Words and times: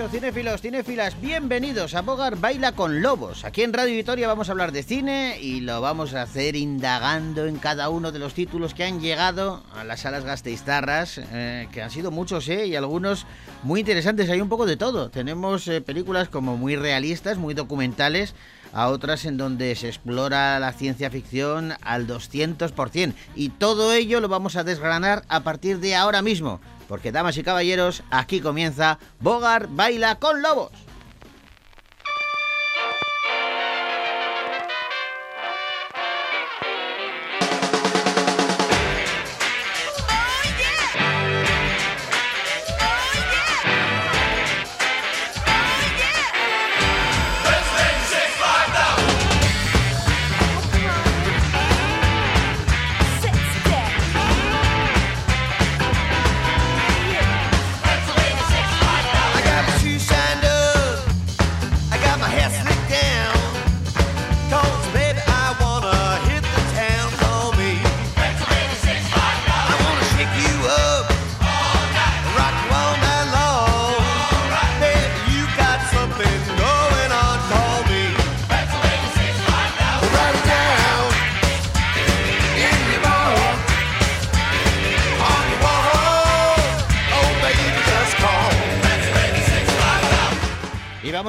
Caixo, 0.00 0.16
cinéfilos, 0.16 0.62
cinéfilas, 0.62 1.20
bienvenidos 1.20 1.94
a 1.94 2.00
Bogar 2.00 2.36
Baila 2.36 2.72
con 2.72 3.02
Lobos. 3.02 3.44
Aquí 3.44 3.60
en 3.60 3.74
Radio 3.74 3.94
Vitoria 3.94 4.28
vamos 4.28 4.48
a 4.48 4.52
hablar 4.52 4.72
de 4.72 4.82
cine 4.82 5.38
y 5.38 5.60
lo 5.60 5.82
vamos 5.82 6.14
a 6.14 6.22
hacer 6.22 6.56
indagando 6.56 7.44
en 7.44 7.56
cada 7.56 7.90
uno 7.90 8.10
de 8.10 8.18
los 8.18 8.32
títulos 8.32 8.72
que 8.72 8.84
han 8.84 9.00
llegado 9.02 9.62
a 9.74 9.84
las 9.84 10.00
salas 10.00 10.24
gasteiztarras, 10.24 11.18
eh, 11.18 11.68
que 11.70 11.82
han 11.82 11.90
sido 11.90 12.10
muchos, 12.10 12.48
¿eh? 12.48 12.66
Y 12.66 12.76
algunos 12.76 13.26
muy 13.62 13.80
interesantes, 13.80 14.30
hay 14.30 14.40
un 14.40 14.48
poco 14.48 14.64
de 14.64 14.78
todo. 14.78 15.10
Tenemos 15.10 15.68
eh, 15.68 15.82
películas 15.82 16.30
como 16.30 16.56
muy 16.56 16.76
realistas, 16.76 17.36
muy 17.36 17.52
documentales, 17.52 18.34
a 18.72 18.88
otras 18.88 19.26
en 19.26 19.36
donde 19.36 19.74
se 19.74 19.88
explora 19.88 20.58
la 20.60 20.72
ciencia 20.72 21.10
ficción 21.10 21.74
al 21.82 22.06
200%. 22.06 23.12
Y 23.34 23.50
todo 23.50 23.92
ello 23.92 24.20
lo 24.20 24.28
vamos 24.28 24.56
a 24.56 24.64
desgranar 24.64 25.24
a 25.28 25.40
partir 25.40 25.78
de 25.78 25.94
ahora 25.94 26.22
mismo 26.22 26.58
porque 26.90 27.12
damas 27.12 27.36
y 27.36 27.44
caballeros, 27.44 28.02
aquí 28.10 28.40
comienza 28.40 28.98
Bogar 29.20 29.68
Baila 29.68 30.16
con 30.16 30.42
Lobos. 30.42 30.89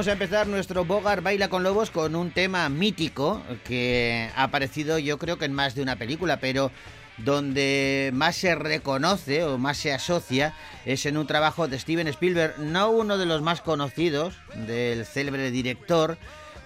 Vamos 0.02 0.10
a 0.10 0.14
empezar 0.14 0.48
nuestro 0.48 0.84
Bogar 0.84 1.22
Baila 1.22 1.48
con 1.48 1.62
Lobos 1.62 1.92
con 1.92 2.16
un 2.16 2.32
tema 2.32 2.68
mítico 2.70 3.40
que 3.64 4.32
ha 4.36 4.46
aparecido 4.46 4.98
yo 4.98 5.20
creo 5.20 5.38
que 5.38 5.46
en 5.46 5.54
más 5.54 5.76
de 5.76 5.84
una 5.84 5.96
película, 5.96 6.38
pero 6.38 6.72
donde 7.20 8.10
más 8.12 8.36
se 8.36 8.56
reconoce 8.56 9.44
o 9.44 9.60
más 9.60 9.78
se 9.78 9.94
asocia 9.94 10.56
es 10.88 11.06
en 11.06 11.18
un 11.18 11.28
trabajo 11.28 11.68
de 11.68 11.78
Steven 11.78 12.08
Spielberg, 12.08 12.58
no 12.58 12.90
uno 12.90 13.20
de 13.20 13.28
los 13.28 13.44
más 13.44 13.62
conocidos 13.62 14.34
del 14.66 15.06
célebre 15.06 15.52
director, 15.52 16.18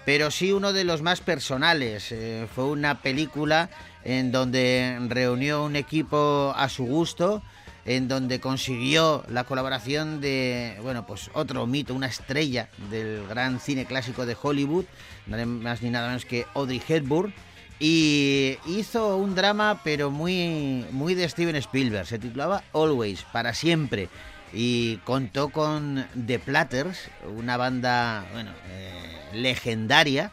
pero 0.06 0.30
sí 0.30 0.52
uno 0.52 0.72
de 0.72 0.84
los 0.84 1.02
más 1.02 1.20
personales. 1.20 2.12
Eh, 2.12 2.46
fue 2.54 2.64
una 2.64 3.02
película 3.02 3.68
en 4.02 4.32
donde 4.32 4.96
reunió 5.08 5.62
un 5.62 5.76
equipo 5.76 6.54
a 6.56 6.70
su 6.70 6.86
gusto 6.86 7.42
en 7.86 8.08
donde 8.08 8.40
consiguió 8.40 9.24
la 9.28 9.44
colaboración 9.44 10.20
de, 10.20 10.76
bueno, 10.82 11.06
pues 11.06 11.30
otro 11.34 11.66
mito, 11.66 11.94
una 11.94 12.08
estrella 12.08 12.68
del 12.90 13.26
gran 13.28 13.60
cine 13.60 13.86
clásico 13.86 14.26
de 14.26 14.36
Hollywood, 14.40 14.84
nada 15.26 15.46
más 15.46 15.82
ni 15.82 15.90
nada 15.90 16.08
menos 16.08 16.24
que 16.24 16.46
Audrey 16.54 16.82
Hepburn, 16.86 17.32
y 17.78 18.58
hizo 18.66 19.16
un 19.16 19.34
drama 19.34 19.82
pero 19.84 20.10
muy, 20.10 20.84
muy 20.90 21.14
de 21.14 21.28
Steven 21.28 21.54
Spielberg, 21.56 22.06
se 22.06 22.18
titulaba 22.18 22.64
Always, 22.74 23.22
para 23.32 23.54
siempre, 23.54 24.08
y 24.52 24.96
contó 24.98 25.50
con 25.50 26.06
The 26.26 26.40
Platters, 26.40 27.08
una 27.36 27.56
banda, 27.56 28.26
bueno, 28.32 28.50
eh, 28.68 29.30
legendaria, 29.32 30.32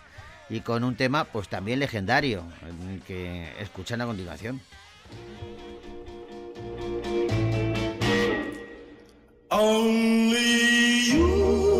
y 0.50 0.62
con 0.62 0.84
un 0.84 0.96
tema 0.96 1.26
pues 1.26 1.50
también 1.50 1.80
legendario, 1.80 2.44
que 3.06 3.48
escuchan 3.60 4.02
a 4.02 4.06
continuación. 4.06 4.60
Only 9.54 10.40
you. 11.12 11.73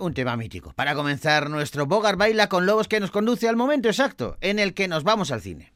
Un 0.00 0.14
tema 0.14 0.36
mítico. 0.36 0.72
Para 0.74 0.94
comenzar, 0.94 1.50
nuestro 1.50 1.86
Bogar 1.86 2.16
baila 2.16 2.48
con 2.48 2.66
lobos 2.66 2.88
que 2.88 3.00
nos 3.00 3.10
conduce 3.10 3.48
al 3.48 3.56
momento 3.56 3.88
exacto 3.88 4.36
en 4.40 4.58
el 4.58 4.74
que 4.74 4.88
nos 4.88 5.04
vamos 5.04 5.30
al 5.30 5.40
cine. 5.40 5.73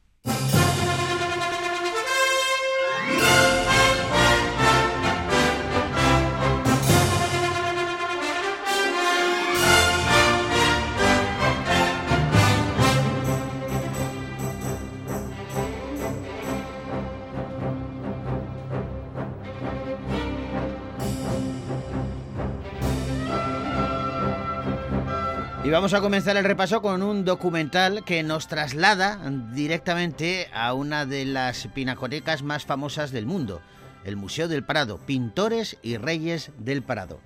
Y 25.68 25.70
vamos 25.70 25.92
a 25.92 26.00
comenzar 26.00 26.38
el 26.38 26.44
repaso 26.44 26.80
con 26.80 27.02
un 27.02 27.26
documental 27.26 28.02
que 28.02 28.22
nos 28.22 28.48
traslada 28.48 29.20
directamente 29.52 30.48
a 30.54 30.72
una 30.72 31.04
de 31.04 31.26
las 31.26 31.66
pinacotecas 31.74 32.42
más 32.42 32.64
famosas 32.64 33.12
del 33.12 33.26
mundo, 33.26 33.60
el 34.02 34.16
Museo 34.16 34.48
del 34.48 34.64
Prado, 34.64 34.96
Pintores 34.96 35.76
y 35.82 35.98
Reyes 35.98 36.52
del 36.56 36.82
Prado. 36.82 37.20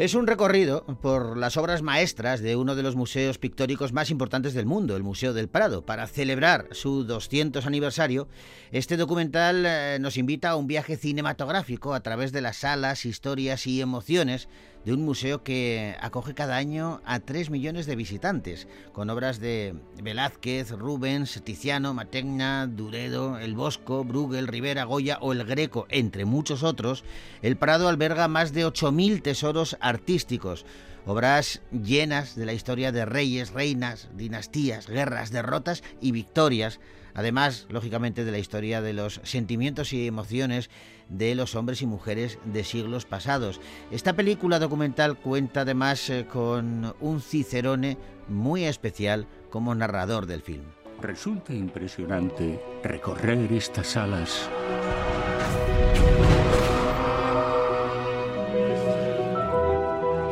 Es 0.00 0.14
un 0.14 0.26
recorrido 0.26 0.86
por 1.02 1.36
las 1.36 1.58
obras 1.58 1.82
maestras 1.82 2.40
de 2.40 2.56
uno 2.56 2.74
de 2.74 2.82
los 2.82 2.96
museos 2.96 3.36
pictóricos 3.36 3.92
más 3.92 4.10
importantes 4.10 4.54
del 4.54 4.64
mundo, 4.64 4.96
el 4.96 5.02
Museo 5.02 5.34
del 5.34 5.50
Prado. 5.50 5.84
Para 5.84 6.06
celebrar 6.06 6.68
su 6.70 7.04
200 7.04 7.66
aniversario, 7.66 8.26
este 8.72 8.96
documental 8.96 9.66
eh, 9.66 9.98
nos 10.00 10.16
invita 10.16 10.48
a 10.48 10.56
un 10.56 10.66
viaje 10.66 10.96
cinematográfico 10.96 11.92
a 11.92 12.00
través 12.00 12.32
de 12.32 12.40
las 12.40 12.56
salas, 12.56 13.04
historias 13.04 13.66
y 13.66 13.82
emociones 13.82 14.48
de 14.84 14.92
un 14.92 15.04
museo 15.04 15.42
que 15.42 15.96
acoge 16.00 16.34
cada 16.34 16.56
año 16.56 17.00
a 17.04 17.20
3 17.20 17.50
millones 17.50 17.86
de 17.86 17.96
visitantes, 17.96 18.66
con 18.92 19.10
obras 19.10 19.40
de 19.40 19.74
Velázquez, 20.02 20.70
Rubens, 20.70 21.40
Tiziano, 21.44 21.94
Mategna, 21.94 22.66
Duredo, 22.66 23.38
El 23.38 23.54
Bosco, 23.54 24.04
Bruegel, 24.04 24.48
Rivera, 24.48 24.84
Goya 24.84 25.18
o 25.20 25.32
El 25.32 25.44
Greco, 25.44 25.86
entre 25.90 26.24
muchos 26.24 26.62
otros. 26.62 27.04
El 27.42 27.56
Prado 27.56 27.88
alberga 27.88 28.28
más 28.28 28.52
de 28.52 28.66
8.000 28.66 29.22
tesoros 29.22 29.76
artísticos, 29.80 30.64
obras 31.06 31.60
llenas 31.70 32.36
de 32.36 32.46
la 32.46 32.52
historia 32.52 32.92
de 32.92 33.04
reyes, 33.04 33.50
reinas, 33.50 34.08
dinastías, 34.14 34.86
guerras, 34.88 35.30
derrotas 35.30 35.82
y 36.00 36.12
victorias, 36.12 36.80
además, 37.14 37.66
lógicamente, 37.68 38.24
de 38.24 38.32
la 38.32 38.38
historia 38.38 38.82
de 38.82 38.92
los 38.92 39.20
sentimientos 39.24 39.92
y 39.92 40.06
emociones 40.06 40.70
de 41.08 41.34
los 41.34 41.54
hombres 41.54 41.82
y 41.82 41.86
mujeres 41.86 42.38
de 42.44 42.64
siglos 42.64 43.04
pasados. 43.04 43.60
Esta 43.90 44.14
película 44.14 44.58
documental 44.58 45.18
cuenta 45.18 45.62
además 45.62 46.08
eh, 46.08 46.26
con 46.30 46.94
un 47.00 47.20
Cicerone 47.20 47.98
muy 48.28 48.64
especial 48.64 49.26
como 49.50 49.74
narrador 49.74 50.26
del 50.26 50.42
film. 50.42 50.64
Resulta 51.00 51.52
impresionante 51.52 52.62
recorrer 52.84 53.52
estas 53.52 53.88
salas 53.88 54.48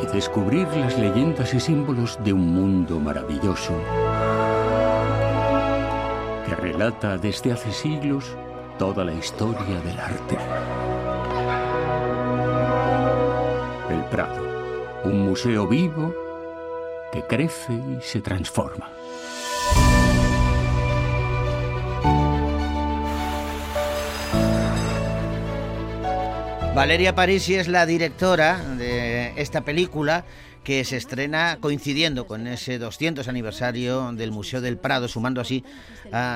y 0.03 0.07
descubrir 0.15 0.69
las 0.77 0.99
leyendas 0.99 1.55
y 1.55 1.61
símbolos 1.61 2.23
de 2.23 2.35
un 2.35 2.55
mundo 2.55 3.01
maravilloso 3.01 3.73
relata 6.79 7.19
desde 7.19 7.51
hace 7.51 7.73
siglos 7.73 8.25
toda 8.79 9.05
la 9.05 9.13
historia 9.13 9.81
del 9.81 9.99
arte. 9.99 10.39
El 13.91 14.05
Prado, 14.05 14.45
un 15.03 15.27
museo 15.27 15.67
vivo 15.67 16.15
que 17.11 17.23
crece 17.23 17.73
y 17.73 18.01
se 18.01 18.21
transforma. 18.21 18.93
Valeria 26.79 27.17
Parisi 27.17 27.57
es 27.57 27.67
la 27.67 27.87
directora 27.87 28.57
de 28.77 29.33
esta 29.35 29.63
película 29.63 30.25
que 30.63 30.85
se 30.85 30.97
estrena 30.97 31.59
coincidiendo 31.61 32.29
con 32.29 32.47
ese 32.47 32.79
200 32.79 33.27
aniversario 33.27 34.13
del 34.13 34.31
Museo 34.31 34.61
del 34.61 34.79
Prado, 34.79 35.09
sumando 35.09 35.41
así, 35.41 35.65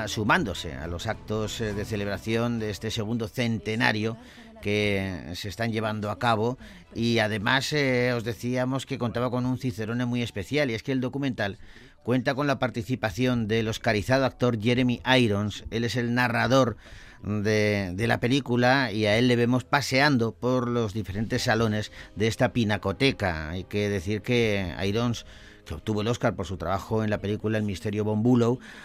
sumándose 0.06 0.74
a 0.74 0.88
los 0.88 1.06
actos 1.06 1.60
eh, 1.60 1.74
de 1.74 1.84
celebración 1.84 2.58
de 2.58 2.70
este 2.70 2.90
segundo 2.90 3.28
centenario 3.28 4.16
que 4.60 5.30
se 5.34 5.48
están 5.48 5.70
llevando 5.70 6.10
a 6.10 6.18
cabo. 6.18 6.58
Y 6.92 7.20
además 7.20 7.72
eh, 7.72 8.12
os 8.12 8.24
decíamos 8.24 8.84
que 8.84 8.98
contaba 8.98 9.30
con 9.30 9.46
un 9.46 9.58
Cicerone 9.58 10.06
muy 10.06 10.22
especial 10.22 10.72
y 10.72 10.74
es 10.74 10.82
que 10.82 10.90
el 10.90 11.00
documental 11.00 11.58
cuenta 12.02 12.34
con 12.34 12.48
la 12.48 12.58
participación 12.58 13.46
del 13.46 13.68
oscarizado 13.68 14.24
actor 14.24 14.60
Jeremy 14.60 15.02
Irons, 15.06 15.62
él 15.70 15.84
es 15.84 15.94
el 15.94 16.14
narrador 16.14 16.78
de, 17.22 17.92
de, 17.94 18.06
la 18.06 18.20
película 18.20 18.92
y 18.92 19.06
a 19.06 19.16
él 19.18 19.28
le 19.28 19.36
vemos 19.36 19.64
paseando 19.64 20.32
por 20.32 20.68
los 20.68 20.92
diferentes 20.92 21.42
salones 21.42 21.92
de 22.16 22.26
esta 22.26 22.52
pinacoteca. 22.52 23.50
Hay 23.50 23.64
que 23.64 23.88
decir 23.88 24.22
que 24.22 24.74
Irons 24.84 25.24
que 25.64 25.74
obtuvo 25.74 26.00
el 26.00 26.08
Oscar 26.08 26.34
por 26.34 26.46
su 26.46 26.56
trabajo 26.56 27.04
en 27.04 27.10
la 27.10 27.18
película 27.18 27.58
El 27.58 27.64
misterio 27.64 28.04
Von 28.04 28.22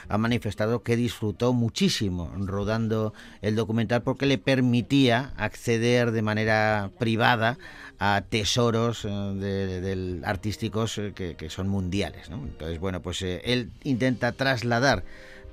ha 0.10 0.18
manifestado 0.18 0.84
que 0.84 0.96
disfrutó 0.96 1.54
muchísimo 1.54 2.32
rodando 2.38 3.14
el 3.42 3.56
documental 3.56 4.04
porque 4.04 4.26
le 4.26 4.38
permitía 4.38 5.34
acceder 5.38 6.12
de 6.12 6.22
manera 6.22 6.92
privada 7.00 7.58
a 8.00 8.24
tesoros 8.30 9.06
eh, 9.06 9.10
de, 9.10 10.22
artísticos 10.24 10.98
eh, 10.98 11.14
que, 11.16 11.36
que, 11.36 11.50
son 11.50 11.68
mundiales. 11.68 12.30
¿no? 12.30 12.38
Entonces, 12.38 12.80
bueno, 12.80 13.02
pues 13.02 13.22
eh, 13.24 13.42
él 13.46 13.72
intenta 13.84 14.32
trasladar 14.34 15.04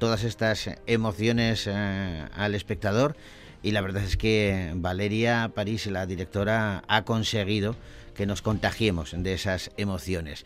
todas 0.05 0.25
estas 0.25 0.69
emociones 0.87 1.67
eh, 1.67 2.27
al 2.35 2.55
espectador 2.55 3.17
y 3.63 3.71
la 3.71 3.81
verdad 3.81 4.03
es 4.05 4.19
que 4.19 4.71
Valeria 4.75 5.51
París, 5.55 5.87
la 5.87 6.05
directora, 6.05 6.85
ha 6.89 7.07
conseguido 7.07 7.75
que 8.15 8.27
nos 8.27 8.43
contagiemos 8.43 9.15
de 9.17 9.33
esas 9.33 9.71
emociones. 9.79 10.45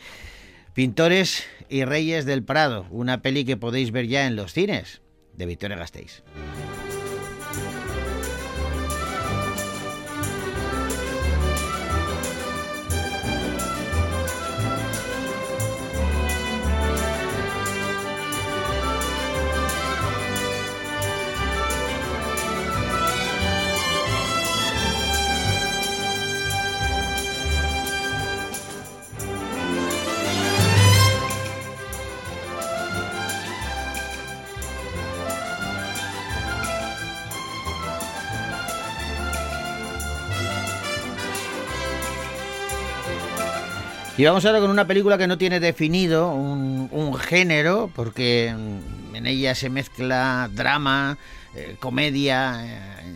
Pintores 0.75 1.43
y 1.69 1.85
Reyes 1.85 2.25
del 2.25 2.45
Prado, 2.45 2.87
una 2.93 3.21
peli 3.21 3.45
que 3.45 3.57
podéis 3.57 3.91
ver 3.91 4.07
ya 4.07 4.29
en 4.29 4.37
los 4.37 4.53
cines 4.53 5.00
de 5.35 5.47
Victoria 5.47 5.77
Gasteiz. 5.77 6.23
Y 44.19 44.25
vamos 44.25 44.45
ahora 44.45 44.59
con 44.59 44.71
una 44.73 44.89
película 44.89 45.17
que 45.17 45.29
no 45.29 45.39
tiene 45.39 45.61
definido 45.61 46.33
un, 46.33 47.15
género, 47.15 47.89
porque 47.95 48.49
en 48.49 49.27
ella 49.29 49.55
se 49.55 49.71
mezcla 49.71 50.51
drama, 50.53 51.19
eh, 51.55 51.77
comedia, 51.79 52.65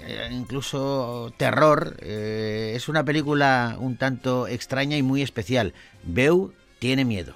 eh, 0.06 0.28
incluso 0.30 1.35
terror. 1.37 1.97
Eh, 1.99 2.75
es 2.76 2.88
una 2.88 3.02
película 3.02 3.78
un 3.80 3.97
tanto 3.97 4.47
extraña 4.47 4.97
y 4.97 5.02
muy 5.02 5.23
especial. 5.23 5.75
Beu 6.04 6.52
tiene 6.78 7.04
miedo. 7.04 7.35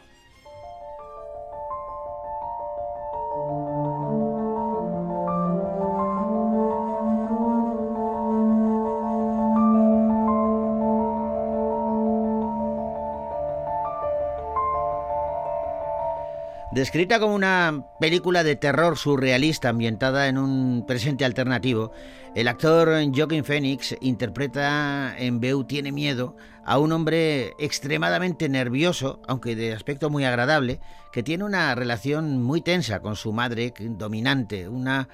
Descrita 16.77 17.19
como 17.19 17.35
una 17.35 17.87
película 18.01 18.45
de 18.45 18.55
terror 18.55 18.99
surrealista 18.99 19.71
ambientada 19.71 20.29
en 20.29 20.37
un 20.37 20.85
presente 20.87 21.25
alternativo, 21.25 21.91
el 22.35 22.49
actor 22.49 22.91
Joaquin 23.15 23.47
Phoenix 23.47 23.97
interpreta 24.03 25.15
en 25.17 25.41
Beu 25.41 25.65
Tiene 25.65 25.91
Miedo 25.91 26.37
a 26.67 26.79
un 26.79 26.93
hombre 26.93 27.55
extremadamente 27.59 28.51
nervioso, 28.51 29.23
aunque 29.27 29.57
de 29.57 29.73
aspecto 29.73 30.11
muy 30.11 30.27
agradable, 30.27 30.79
que 31.13 31.23
tiene 31.23 31.45
una 31.45 31.75
relación 31.75 32.43
muy 32.43 32.61
tensa 32.61 33.01
con 33.01 33.17
su 33.17 33.33
madre 33.33 33.73
dominante, 33.79 34.69
una 34.69 35.09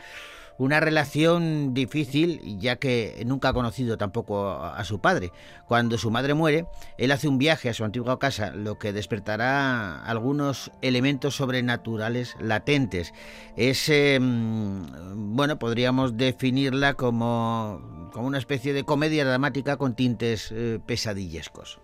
una 0.59 0.81
relación 0.81 1.75
difícil, 1.75 2.59
ya 2.59 2.77
que 2.77 3.23
nunca 3.27 3.49
ha 3.49 3.53
conocido 3.53 3.99
tampoco 3.99 4.51
a 4.51 4.83
su 4.85 5.01
padre. 5.01 5.33
Cuando 5.67 5.99
su 5.99 6.11
madre 6.11 6.35
muere, 6.35 6.67
él 6.99 7.13
hace 7.13 7.29
un 7.29 7.39
viaje 7.39 7.69
a 7.69 7.75
su 7.75 7.85
antigua 7.85 8.19
casa, 8.19 8.51
lo 8.51 8.79
que 8.79 8.93
despertará 8.93 10.03
algunos 10.05 10.71
elementos 10.83 11.37
sobrenaturales 11.37 12.37
latentes. 12.41 13.13
Es, 13.57 13.89
em, 13.89 14.87
bueno, 15.35 15.59
podríamos 15.59 16.17
definirla 16.17 16.95
como, 16.95 18.11
como 18.13 18.27
una 18.27 18.39
especie 18.39 18.73
de 18.73 18.85
comedia 18.85 19.25
dramática 19.25 19.77
con 19.77 19.95
tintes 19.95 20.53
eh, 20.53 20.79
pesadillescos. 20.85 21.81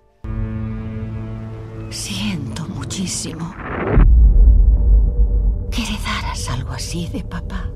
Siento 1.90 2.68
muchísimo 2.68 3.54
que 5.70 5.82
heredaras 5.82 6.48
algo 6.50 6.72
así 6.72 7.08
de 7.08 7.24
papá. 7.24 7.70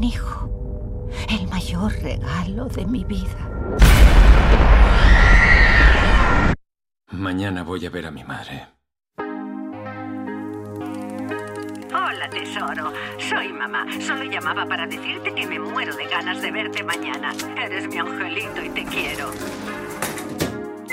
Un 0.00 0.04
hijo, 0.04 1.08
el 1.28 1.46
mayor 1.48 1.92
regalo 1.92 2.64
de 2.68 2.86
mi 2.86 3.04
vida. 3.04 3.50
Mañana 7.10 7.62
voy 7.64 7.84
a 7.84 7.90
ver 7.90 8.06
a 8.06 8.10
mi 8.10 8.24
madre. 8.24 8.66
Hola, 11.92 12.30
tesoro. 12.30 12.94
Soy 13.18 13.52
mamá. 13.52 13.84
Solo 14.00 14.24
llamaba 14.24 14.64
para 14.64 14.86
decirte 14.86 15.34
que 15.34 15.46
me 15.46 15.58
muero 15.58 15.94
de 15.94 16.06
ganas 16.06 16.40
de 16.40 16.50
verte 16.50 16.82
mañana. 16.82 17.34
Eres 17.62 17.86
mi 17.88 17.98
angelito 17.98 18.64
y 18.64 18.70
te 18.70 18.84
quiero. 18.86 19.30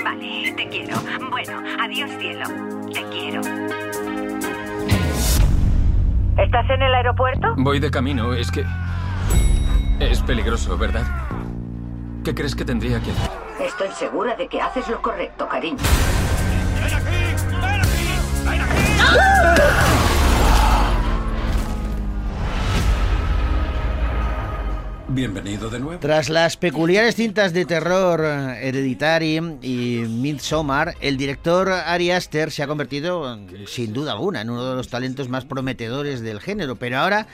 Vale, 0.04 0.52
te 0.52 0.68
quiero. 0.68 0.96
Bueno, 1.30 1.62
adiós 1.80 2.10
cielo. 2.18 2.44
Te 2.92 3.02
quiero. 3.04 3.40
¿Estás 6.36 6.68
en 6.70 6.82
el 6.82 6.94
aeropuerto? 6.94 7.54
Voy 7.56 7.80
de 7.80 7.90
camino, 7.90 8.34
es 8.34 8.50
que... 8.50 8.66
Peligroso, 10.28 10.76
¿verdad? 10.76 11.06
¿Qué 12.22 12.34
crees 12.34 12.54
que 12.54 12.62
tendría 12.62 13.00
que 13.00 13.12
hacer? 13.12 13.30
Estoy 13.66 13.88
segura 13.98 14.36
de 14.36 14.46
que 14.46 14.60
haces 14.60 14.86
lo 14.88 15.00
correcto, 15.00 15.48
cariño. 15.48 15.78
¡Ven 16.74 16.94
aquí! 16.94 17.16
¡Ven 17.50 17.80
aquí! 17.80 18.04
¡Ven 18.44 18.60
aquí! 18.60 18.76
Bienvenido 25.08 25.70
de 25.70 25.80
nuevo. 25.80 25.98
Tras 25.98 26.28
las 26.28 26.58
peculiares 26.58 27.14
cintas 27.14 27.54
de 27.54 27.64
terror 27.64 28.20
Hereditary 28.22 29.38
y 29.62 30.04
Midsommar, 30.06 30.94
el 31.00 31.16
director 31.16 31.70
Ari 31.70 32.10
Aster 32.10 32.50
se 32.50 32.62
ha 32.62 32.66
convertido, 32.66 33.38
sin 33.66 33.94
duda 33.94 34.12
alguna, 34.12 34.42
en 34.42 34.50
uno 34.50 34.68
de 34.68 34.76
los 34.76 34.90
talentos 34.90 35.30
más 35.30 35.46
prometedores 35.46 36.20
del 36.20 36.40
género, 36.42 36.76
pero 36.76 36.98
ahora 36.98 37.26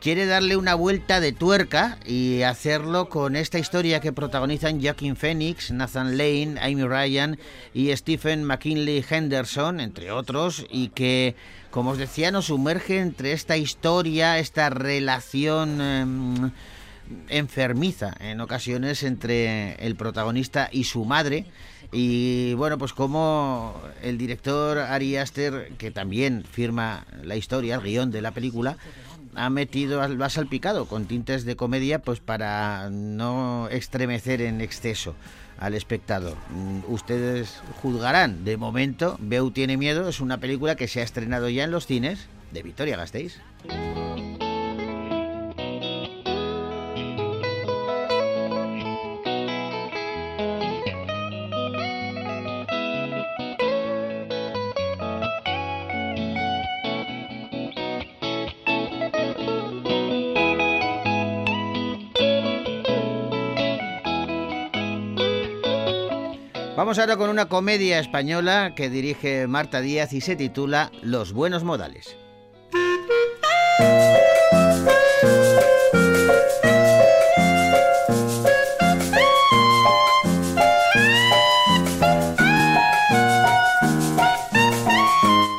quiere 0.00 0.26
darle 0.26 0.56
una 0.56 0.74
vuelta 0.74 1.20
de 1.20 1.32
tuerca 1.32 1.98
y 2.06 2.42
hacerlo 2.42 3.08
con 3.08 3.36
esta 3.36 3.58
historia 3.58 4.00
que 4.00 4.12
protagonizan 4.12 4.82
Joaquin 4.82 5.16
Phoenix, 5.16 5.70
Nathan 5.70 6.16
Lane, 6.16 6.56
Amy 6.60 6.84
Ryan 6.84 7.38
y 7.74 7.94
Stephen 7.96 8.44
McKinley 8.44 9.04
Henderson, 9.08 9.80
entre 9.80 10.12
otros, 10.12 10.66
y 10.70 10.88
que, 10.88 11.34
como 11.70 11.90
os 11.90 11.98
decía, 11.98 12.30
nos 12.30 12.46
sumerge 12.46 13.00
entre 13.00 13.32
esta 13.32 13.56
historia, 13.56 14.38
esta 14.38 14.70
relación... 14.70 15.80
Em, 15.80 16.50
enfermiza 17.28 18.14
en 18.20 18.40
ocasiones 18.40 19.02
entre 19.02 19.74
el 19.86 19.96
protagonista 19.96 20.68
y 20.70 20.84
su 20.84 21.04
madre. 21.04 21.46
Y 21.90 22.52
bueno, 22.54 22.76
pues 22.76 22.92
como 22.92 23.80
el 24.02 24.18
director 24.18 24.78
Ari 24.78 25.16
Aster, 25.16 25.72
que 25.78 25.90
también 25.90 26.44
firma 26.44 27.06
la 27.22 27.36
historia, 27.36 27.76
el 27.76 27.82
guion 27.82 28.10
de 28.10 28.20
la 28.20 28.32
película, 28.32 28.76
ha 29.38 29.50
metido, 29.50 30.02
ha 30.02 30.30
salpicado 30.30 30.86
con 30.86 31.06
tintes 31.06 31.44
de 31.44 31.56
comedia, 31.56 32.00
pues 32.00 32.20
para 32.20 32.90
no 32.90 33.68
extremecer 33.70 34.42
en 34.42 34.60
exceso 34.60 35.14
al 35.58 35.74
espectador. 35.74 36.36
Mm, 36.50 36.80
ustedes 36.92 37.60
juzgarán. 37.82 38.44
De 38.44 38.56
momento, 38.56 39.16
Beu 39.20 39.50
tiene 39.50 39.76
miedo. 39.76 40.08
Es 40.08 40.20
una 40.20 40.38
película 40.38 40.76
que 40.76 40.88
se 40.88 41.00
ha 41.00 41.04
estrenado 41.04 41.48
ya 41.48 41.64
en 41.64 41.70
los 41.70 41.86
cines 41.86 42.26
de 42.52 42.62
Victoria 42.62 42.96
Gasteiz. 42.96 43.40
Vamos 66.88 67.00
ahora 67.00 67.18
con 67.18 67.28
una 67.28 67.50
comedia 67.50 67.98
española 67.98 68.72
que 68.74 68.88
dirige 68.88 69.46
Marta 69.46 69.82
Díaz 69.82 70.14
y 70.14 70.22
se 70.22 70.36
titula 70.36 70.90
Los 71.02 71.34
buenos 71.34 71.62
modales. 71.62 72.16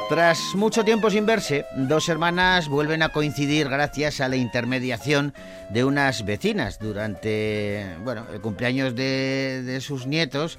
Tras 0.09 0.55
mucho 0.55 0.83
tiempo 0.83 1.11
sin 1.11 1.27
verse, 1.27 1.67
dos 1.75 2.09
hermanas 2.09 2.67
vuelven 2.67 3.03
a 3.03 3.09
coincidir 3.09 3.69
gracias 3.69 4.19
a 4.19 4.29
la 4.29 4.35
intermediación 4.35 5.35
de 5.69 5.83
unas 5.83 6.25
vecinas 6.25 6.79
durante 6.79 7.85
bueno, 8.03 8.25
el 8.33 8.41
cumpleaños 8.41 8.95
de, 8.95 9.61
de 9.63 9.79
sus 9.79 10.07
nietos 10.07 10.57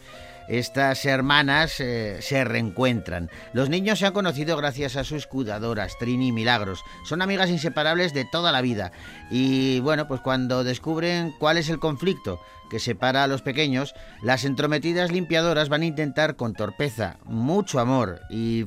estas 0.50 1.04
hermanas 1.04 1.78
eh, 1.78 2.19
se 2.21 2.42
reencuentran. 2.42 3.30
Los 3.52 3.71
niños 3.71 4.00
se 4.00 4.07
han 4.07 4.12
conocido 4.12 4.57
gracias 4.57 4.97
a 4.97 5.04
sus 5.04 5.28
cuidadoras, 5.28 5.97
Trini 5.99 6.28
y 6.28 6.33
Milagros. 6.33 6.83
Son 7.04 7.23
amigas 7.23 7.50
inseparables 7.50 8.12
de 8.12 8.25
toda 8.25 8.50
la 8.50 8.61
vida. 8.61 8.90
Y 9.30 9.78
bueno, 9.80 10.09
pues 10.09 10.21
cuando 10.21 10.64
descubren 10.64 11.33
cuál 11.38 11.57
es 11.57 11.69
el 11.69 11.78
conflicto 11.78 12.40
que 12.69 12.80
separa 12.80 13.23
a 13.23 13.26
los 13.28 13.42
pequeños, 13.42 13.95
las 14.23 14.45
entrometidas 14.45 15.12
limpiadoras 15.12 15.69
van 15.69 15.83
a 15.83 15.87
intentar 15.87 16.35
con 16.35 16.54
torpeza, 16.54 17.19
mucho 17.25 17.78
amor 17.78 18.21
y 18.28 18.64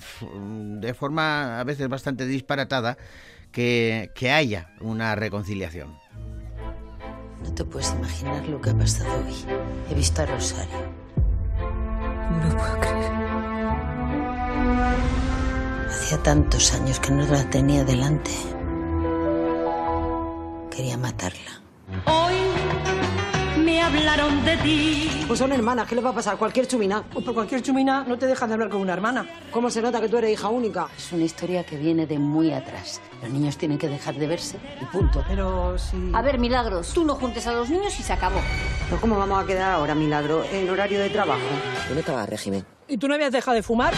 de 0.79 0.93
forma 0.93 1.59
a 1.59 1.63
veces 1.65 1.89
bastante 1.89 2.25
disparatada 2.25 2.97
que, 3.51 4.11
que 4.15 4.31
haya 4.31 4.69
una 4.79 5.15
reconciliación. 5.15 5.97
No 7.43 7.53
te 7.53 7.65
puedes 7.65 7.91
imaginar 7.91 8.47
lo 8.47 8.61
que 8.61 8.69
ha 8.69 8.77
pasado 8.77 9.09
hoy. 9.25 9.35
He 9.89 9.95
visto 9.95 10.21
a 10.21 10.25
Rosario. 10.25 11.02
No 12.39 12.47
lo 12.49 12.57
puedo 12.57 12.79
creer. 12.79 13.11
Hacía 15.89 16.17
tantos 16.23 16.73
años 16.73 16.99
que 16.99 17.11
no 17.11 17.25
la 17.25 17.49
tenía 17.49 17.83
delante. 17.83 18.31
Quería 20.71 20.97
matarla. 20.97 21.61
Hoy 22.05 22.52
me 23.73 23.81
hablaron 23.81 24.45
de 24.45 24.55
ti. 24.57 25.09
Pues 25.27 25.39
son 25.39 25.51
hermanas, 25.51 25.87
¿qué 25.87 25.95
le 25.95 26.01
va 26.01 26.11
a 26.11 26.13
pasar? 26.13 26.37
Cualquier 26.37 26.67
chumina. 26.67 27.03
Pues 27.11 27.25
por 27.25 27.33
cualquier 27.33 27.61
chumina 27.63 28.05
no 28.07 28.17
te 28.19 28.27
dejas 28.27 28.47
de 28.47 28.53
hablar 28.53 28.69
con 28.69 28.81
una 28.81 28.93
hermana. 28.93 29.27
¿Cómo 29.49 29.71
se 29.71 29.81
nota 29.81 29.99
que 29.99 30.07
tú 30.09 30.17
eres 30.17 30.31
hija 30.31 30.49
única? 30.49 30.87
Es 30.95 31.11
una 31.11 31.23
historia 31.23 31.63
que 31.63 31.77
viene 31.77 32.05
de 32.05 32.19
muy 32.19 32.51
atrás. 32.51 33.01
Los 33.21 33.31
niños 33.31 33.57
tienen 33.57 33.79
que 33.79 33.87
dejar 33.87 34.13
de 34.15 34.27
verse 34.27 34.59
y 34.79 34.85
punto. 34.85 35.23
Pero 35.27 35.75
si... 35.79 36.11
A 36.13 36.21
ver, 36.21 36.37
Milagros, 36.37 36.93
tú 36.93 37.03
no 37.03 37.15
juntes 37.15 37.47
a 37.47 37.53
los 37.53 37.69
niños 37.69 37.99
y 37.99 38.03
se 38.03 38.13
acabó. 38.13 38.39
¿Pero 38.89 39.01
cómo 39.01 39.17
vamos 39.17 39.43
a 39.43 39.47
quedar 39.47 39.71
ahora, 39.73 39.95
Milagro, 39.95 40.43
en 40.51 40.69
horario 40.69 40.99
de 40.99 41.09
trabajo? 41.09 41.41
¿Dónde 41.87 42.01
estaba 42.01 42.27
régimen? 42.27 42.63
¿Y 42.87 42.97
tú 42.97 43.07
no 43.07 43.15
habías 43.15 43.31
dejado 43.31 43.55
de 43.55 43.63
fumar? 43.63 43.95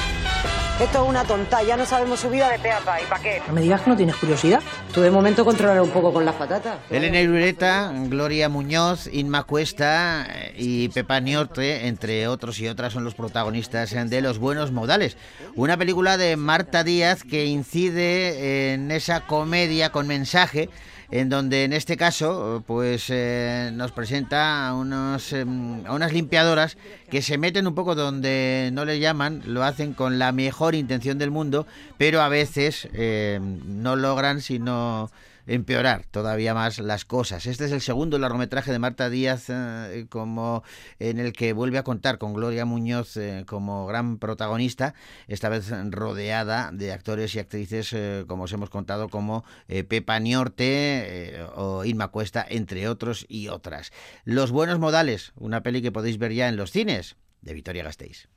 Esto 0.77 1.03
es 1.03 1.09
una 1.09 1.23
tonta, 1.23 1.63
ya 1.63 1.77
no 1.77 1.85
sabemos 1.85 2.19
su 2.19 2.29
vida 2.29 2.49
de 2.49 2.59
peapa. 2.59 3.01
¿Y 3.01 3.05
para 3.05 3.23
qué? 3.23 3.41
No 3.47 3.53
me 3.53 3.61
digas 3.61 3.79
que 3.79 3.89
no 3.89 3.95
tienes 3.95 4.17
curiosidad. 4.17 4.61
Tú 4.93 4.99
de 4.99 5.09
momento 5.09 5.45
controlar 5.45 5.81
un 5.81 5.89
poco 5.89 6.11
con 6.11 6.25
las 6.25 6.35
patatas. 6.35 6.79
Elena 6.89 7.21
Irureta, 7.21 7.93
Gloria 8.07 8.49
Muñoz, 8.49 9.07
Inma 9.07 9.43
Cuesta 9.43 10.27
eh, 10.29 10.53
y 10.57 10.89
Pepa 10.89 11.21
Niorte, 11.21 11.87
entre 11.87 12.27
otros 12.27 12.59
y 12.59 12.67
otras, 12.67 12.91
son 12.91 13.05
los 13.05 13.15
protagonistas 13.15 13.95
de 14.09 14.21
Los 14.21 14.37
Buenos 14.37 14.73
Modales. 14.73 15.15
Una 15.55 15.77
película 15.77 16.17
de 16.17 16.35
Marta 16.35 16.83
Díaz 16.83 17.23
que 17.23 17.45
incide 17.45 18.73
en 18.73 18.91
esa 18.91 19.21
comedia 19.21 19.93
con 19.93 20.07
mensaje 20.07 20.69
en 21.19 21.29
donde 21.29 21.63
en 21.63 21.71
este 21.71 21.95
caso 21.95 22.61
pues 22.67 23.05
eh, 23.09 23.71
nos 23.73 23.93
presenta 23.93 24.67
a, 24.67 24.73
unos, 24.73 25.31
em, 25.31 25.85
a 25.85 25.93
unas 25.93 26.11
limpiadoras 26.11 26.77
que 27.09 27.21
se 27.21 27.37
meten 27.37 27.67
un 27.67 27.73
poco 27.73 27.95
donde 27.95 28.69
no 28.73 28.83
le 28.83 28.99
llaman, 28.99 29.41
lo 29.45 29.63
hacen 29.63 29.93
con 29.93 30.19
la 30.19 30.33
mejor 30.33 30.75
intención 30.75 31.17
del 31.17 31.31
mundo, 31.31 31.65
pero 31.97 32.21
a 32.21 32.27
veces 32.27 32.89
eh, 32.93 33.39
no 33.41 33.95
logran 33.95 34.41
sino 34.41 35.09
empeorar 35.47 36.05
todavía 36.05 36.53
más 36.53 36.79
las 36.79 37.05
cosas. 37.05 37.45
Este 37.45 37.65
es 37.65 37.71
el 37.71 37.81
segundo 37.81 38.17
largometraje 38.19 38.71
de 38.71 38.79
Marta 38.79 39.09
Díaz 39.09 39.45
eh, 39.49 40.05
como 40.09 40.63
en 40.99 41.19
el 41.19 41.33
que 41.33 41.53
vuelve 41.53 41.77
a 41.77 41.83
contar 41.83 42.17
con 42.17 42.33
Gloria 42.33 42.65
Muñoz 42.65 43.17
eh, 43.17 43.43
como 43.47 43.85
gran 43.85 44.17
protagonista, 44.17 44.93
esta 45.27 45.49
vez 45.49 45.69
rodeada 45.91 46.71
de 46.71 46.91
actores 46.91 47.35
y 47.35 47.39
actrices 47.39 47.93
eh, 47.93 48.25
como 48.27 48.43
os 48.43 48.53
hemos 48.53 48.69
contado 48.69 49.09
como 49.09 49.43
Pepa 49.67 50.19
Niorte 50.19 51.45
o 51.55 51.85
Irma 51.85 52.09
Cuesta, 52.09 52.45
entre 52.47 52.87
otros 52.87 53.25
y 53.27 53.47
otras. 53.47 53.91
Los 54.23 54.51
buenos 54.51 54.79
modales, 54.79 55.33
una 55.35 55.61
peli 55.63 55.81
que 55.81 55.91
podéis 55.91 56.17
ver 56.17 56.33
ya 56.33 56.47
en 56.47 56.55
los 56.55 56.71
cines 56.71 57.17
de 57.41 57.53
Victoria 57.53 57.83
Gasteiz. 57.83 58.27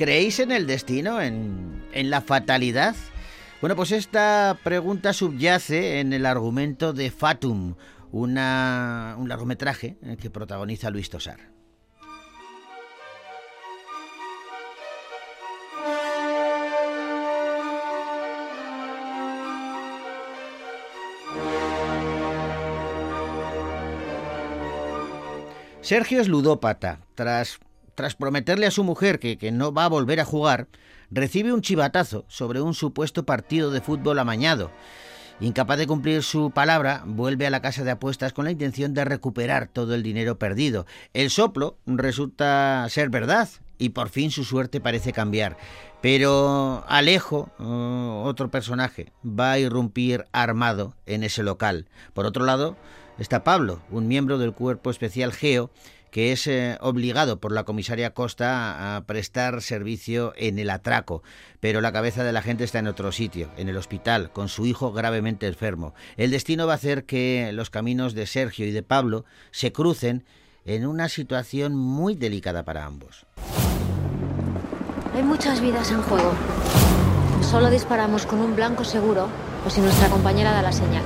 ¿Creéis 0.00 0.40
en 0.40 0.50
el 0.50 0.66
destino, 0.66 1.20
en, 1.20 1.82
la 1.92 2.22
fatalidad? 2.22 2.96
Bueno, 3.60 3.76
pues 3.76 3.92
esta 3.92 4.56
pregunta 4.64 5.12
subyace 5.12 6.00
en 6.00 6.14
el 6.14 6.24
argumento 6.24 6.94
de 6.94 7.10
Fatum, 7.10 7.74
una, 8.10 9.14
un 9.18 9.28
largometraje 9.28 9.98
eh, 10.02 10.16
que 10.18 10.30
protagoniza 10.30 10.88
Luis 10.88 11.10
Tosar. 11.10 11.50
Sergio 25.82 26.22
es 26.22 26.28
ludópata. 26.28 27.00
Tras 27.14 27.60
tras 27.94 28.14
prometerle 28.14 28.66
a 28.66 28.70
su 28.70 28.84
mujer 28.84 29.18
que, 29.18 29.38
que, 29.38 29.52
no 29.52 29.72
va 29.72 29.84
a 29.84 29.88
volver 29.88 30.20
a 30.20 30.24
jugar, 30.24 30.68
recibe 31.10 31.52
un 31.52 31.62
chivatazo 31.62 32.24
sobre 32.28 32.60
un 32.60 32.74
supuesto 32.74 33.24
partido 33.24 33.70
de 33.70 33.80
fútbol 33.80 34.18
amañado. 34.18 34.70
Incapaz 35.40 35.78
de 35.78 35.86
cumplir 35.86 36.22
su 36.22 36.50
palabra, 36.50 37.02
vuelve 37.06 37.46
a 37.46 37.50
la 37.50 37.62
casa 37.62 37.82
de 37.82 37.90
apuestas 37.90 38.34
con 38.34 38.44
la 38.44 38.50
intención 38.50 38.92
de 38.92 39.06
recuperar 39.06 39.68
todo 39.68 39.94
el 39.94 40.02
dinero 40.02 40.38
perdido. 40.38 40.84
El 41.14 41.30
soplo 41.30 41.78
resulta 41.86 42.86
ser 42.90 43.08
verdad 43.08 43.48
y 43.78 43.88
por 43.88 44.10
fin 44.10 44.30
su 44.30 44.44
suerte 44.44 44.80
parece 44.80 45.14
cambiar. 45.14 45.56
Pero 46.02 46.84
Alejo, 46.88 47.50
uh, 47.58 48.22
otro 48.26 48.50
personaje, 48.50 49.12
va 49.24 49.52
a 49.52 49.58
irrumpir 49.58 50.26
armado 50.32 50.94
en 51.06 51.24
ese 51.24 51.42
local. 51.42 51.88
Por 52.12 52.26
otro 52.26 52.44
lado, 52.44 52.76
está 53.18 53.42
Pablo, 53.42 53.80
un 53.90 54.08
miembro 54.08 54.36
del 54.36 54.52
cuerpo 54.52 54.90
especial 54.90 55.32
Geo, 55.32 55.70
que 56.10 56.32
es 56.32 56.46
eh, 56.46 56.76
obligado 56.80 57.40
por 57.40 57.52
la 57.52 57.64
comisaria 57.64 58.14
Costa 58.14 58.96
a 58.96 59.04
prestar 59.06 59.62
servicio 59.62 60.32
en 60.36 60.58
el 60.58 60.70
atraco, 60.70 61.22
pero 61.60 61.80
la 61.80 61.92
cabeza 61.92 62.24
de 62.24 62.32
la 62.32 62.42
gente 62.42 62.64
está 62.64 62.78
en 62.80 62.88
otro 62.88 63.12
sitio, 63.12 63.50
en 63.56 63.68
el 63.68 63.76
hospital, 63.76 64.32
con 64.32 64.48
su 64.48 64.66
hijo 64.66 64.92
gravemente 64.92 65.46
enfermo. 65.46 65.94
El 66.16 66.30
destino 66.30 66.66
va 66.66 66.72
a 66.72 66.76
hacer 66.76 67.04
que 67.04 67.50
los 67.52 67.70
caminos 67.70 68.14
de 68.14 68.26
Sergio 68.26 68.66
y 68.66 68.70
de 68.70 68.82
Pablo 68.82 69.24
se 69.50 69.72
crucen 69.72 70.24
en 70.64 70.86
una 70.86 71.08
situación 71.08 71.74
muy 71.74 72.14
delicada 72.14 72.64
para 72.64 72.84
ambos. 72.84 73.26
Hay 75.14 75.22
muchas 75.22 75.60
vidas 75.60 75.90
en 75.90 76.02
juego. 76.02 76.32
Solo 77.42 77.70
disparamos 77.70 78.26
con 78.26 78.40
un 78.40 78.54
blanco 78.54 78.84
seguro 78.84 79.28
o 79.66 79.70
si 79.70 79.80
nuestra 79.80 80.08
compañera 80.08 80.52
da 80.52 80.62
la 80.62 80.72
señal. 80.72 81.02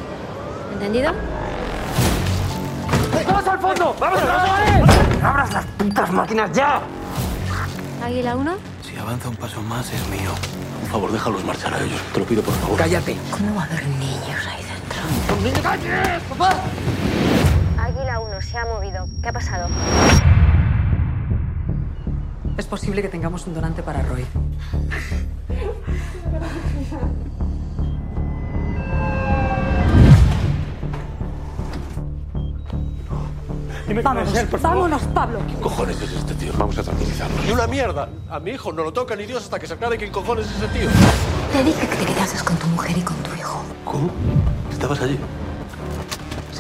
¿Entendido? 0.72 1.12
¡Vamos 3.27 3.46
al 3.46 3.59
fondo! 3.59 3.96
¡Vamos 4.00 4.18
a 4.20 5.29
¡Abras 5.29 5.53
las 5.53 5.64
putas 5.64 6.11
máquinas 6.12 6.53
ya! 6.53 6.81
¿Águila 8.05 8.37
1? 8.37 8.55
Si 8.83 8.96
avanza 8.98 9.29
un 9.29 9.37
paso 9.37 9.62
más, 9.62 9.92
es 9.92 10.09
mío. 10.09 10.31
Por 10.81 10.88
favor, 10.90 11.12
déjalos 11.12 11.44
marchar 11.44 11.72
a 11.74 11.81
ellos. 11.83 12.00
Te 12.12 12.20
lo 12.20 12.27
pido, 12.27 12.42
por 12.42 12.55
favor. 12.55 12.79
¡Cállate! 12.79 13.16
¿Cómo 13.31 13.55
va 13.55 13.62
a 13.62 13.64
haber 13.64 13.87
niños 13.87 14.46
ahí 14.46 14.62
dentro? 14.62 15.62
¡Cállate, 15.62 16.20
papá! 16.29 16.50
Águila 17.79 18.20
1 18.20 18.40
se 18.42 18.59
ha 18.59 18.64
movido. 18.66 19.07
¿Qué 19.22 19.29
ha 19.29 19.33
pasado? 19.33 19.68
Es 22.57 22.66
posible 22.66 23.03
que 23.03 23.09
tengamos 23.09 23.46
un 23.46 23.55
donante 23.55 23.83
para 23.83 24.03
Roy. 24.03 24.24
Vámonos, 34.03 34.31
ser, 34.31 34.49
por 34.49 34.61
favor. 34.61 34.77
vámonos, 34.90 35.03
Pablo. 35.14 35.38
¿Qué 35.47 35.55
cojones 35.61 36.01
es 36.01 36.12
este 36.12 36.35
tío? 36.35 36.53
Vamos 36.57 36.79
a 36.79 36.83
tranquilizarnos. 36.83 37.44
Ni 37.44 37.53
una 37.53 37.66
mierda. 37.66 38.09
A 38.31 38.40
mi 38.40 38.53
hijo 38.53 38.73
no 38.73 38.83
lo 38.83 38.92
toca 38.92 39.14
ni 39.16 39.27
Dios 39.27 39.42
hasta 39.44 39.59
que 39.59 39.66
se 39.66 39.75
aclare 39.75 39.99
quién 39.99 40.11
cojones 40.11 40.47
es 40.47 40.57
ese 40.57 40.68
tío. 40.68 40.88
Te 41.53 41.62
dije 41.64 41.87
que 41.87 41.97
te 41.97 42.07
quedases 42.07 42.42
con 42.42 42.57
tu 42.57 42.66
mujer 42.68 42.97
y 42.97 43.03
con 43.03 43.16
tu 43.18 43.35
hijo. 43.35 43.62
¿Cómo? 43.85 44.11
¿Estabas 44.70 45.01
allí? 45.01 45.18